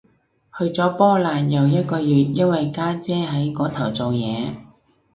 [0.57, 4.55] 去咗波蘭遊一個月，因為家姐喺嗰頭做嘢